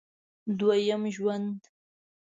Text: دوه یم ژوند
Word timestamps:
دوه 0.59 0.75
یم 0.89 1.03
ژوند 1.15 1.61